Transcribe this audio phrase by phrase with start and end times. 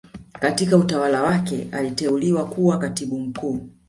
[0.39, 3.63] Katika utawala wake aliteuliwa kuwa katibu mkuu